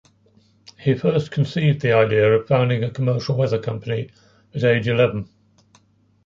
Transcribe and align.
He 0.79 0.95
first 0.95 1.29
conceived 1.29 1.81
the 1.81 1.91
idea 1.93 2.33
of 2.33 2.47
founding 2.47 2.83
a 2.83 2.89
commercial 2.89 3.37
weather 3.37 3.59
company 3.59 4.09
at 4.51 4.63
age 4.63 4.87
eleven. 4.87 5.29